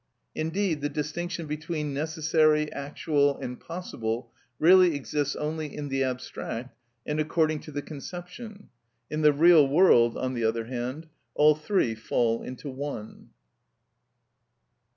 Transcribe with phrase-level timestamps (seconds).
[0.33, 7.19] Indeed, the distinction between necessary, actual, and possible really exists only in the abstract and
[7.19, 8.69] according to the conception;
[9.11, 13.29] in the real world, on the other hand, all three fall into one.